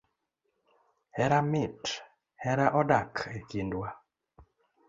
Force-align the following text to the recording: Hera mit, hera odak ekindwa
Hera 1.17 1.39
mit, 1.49 1.81
hera 2.45 2.65
odak 2.81 3.13
ekindwa 3.37 3.89